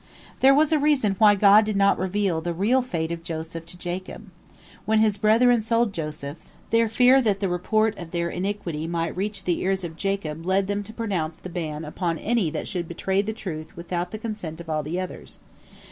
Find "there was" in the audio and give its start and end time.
0.39-0.71